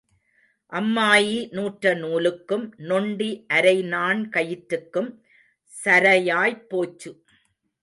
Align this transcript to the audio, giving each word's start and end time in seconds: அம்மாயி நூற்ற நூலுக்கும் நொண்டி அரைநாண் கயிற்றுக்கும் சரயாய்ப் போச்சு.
அம்மாயி 0.71 1.35
நூற்ற 1.51 1.93
நூலுக்கும் 1.95 2.65
நொண்டி 2.83 3.29
அரைநாண் 3.53 4.23
கயிற்றுக்கும் 4.29 5.11
சரயாய்ப் 5.71 6.65
போச்சு. 6.69 7.11